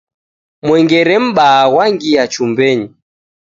Mwengere 0.65 1.15
mbaha 1.27 1.63
ghwangia 1.71 2.23
chumbenyi. 2.33 2.87